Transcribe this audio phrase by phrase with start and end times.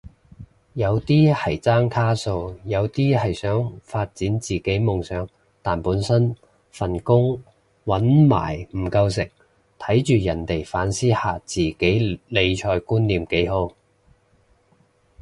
[0.73, 5.29] 有啲係爭卡數，有啲係想發展自己夢想
[5.61, 6.35] 但本身
[6.71, 7.39] 份工
[7.85, 9.29] 搵埋唔夠食，
[9.77, 13.73] 睇住人哋反思下自己理財觀念幾好